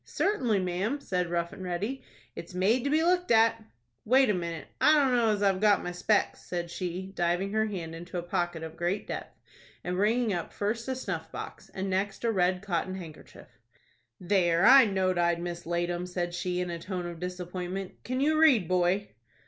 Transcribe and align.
"Certainly, 0.03 0.57
ma'am," 0.61 0.99
said 0.99 1.29
Rough 1.29 1.53
and 1.53 1.63
Ready; 1.63 2.01
"it's 2.35 2.55
made 2.55 2.83
to 2.85 2.89
be 2.89 3.03
looked 3.03 3.29
at." 3.29 3.63
"Wait 4.03 4.31
a 4.31 4.33
minute. 4.33 4.67
I 4.81 4.95
dunno 4.97 5.29
as 5.29 5.43
I've 5.43 5.59
got 5.61 5.83
my 5.83 5.91
specs," 5.91 6.43
said 6.43 6.71
she, 6.71 7.11
diving 7.13 7.51
her 7.53 7.67
hand 7.67 7.93
into 7.93 8.17
a 8.17 8.23
pocket 8.23 8.63
of 8.63 8.75
great 8.75 9.05
depth, 9.05 9.37
and 9.83 9.97
bringing 9.97 10.33
up 10.33 10.53
first 10.53 10.87
a 10.87 10.95
snuff 10.95 11.31
box, 11.31 11.69
and 11.75 11.87
next 11.87 12.23
a 12.23 12.31
red 12.31 12.63
cotton 12.63 12.95
handkerchief. 12.95 13.59
"There, 14.19 14.65
I 14.65 14.85
know'd 14.85 15.19
I'd 15.19 15.39
mislaid 15.39 15.91
'em," 15.91 16.07
she 16.07 16.13
said, 16.57 16.63
in 16.63 16.71
a 16.71 16.79
tone 16.79 17.05
of 17.05 17.19
disappointment. 17.19 18.03
"Can 18.03 18.19
you 18.21 18.39
read, 18.39 18.67
boy?" 18.67 19.09